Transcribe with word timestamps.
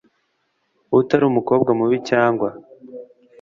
utari 0.99 1.23
umukobwa 1.27 1.69
mubi 1.79 1.97
cyangwa 2.09 2.49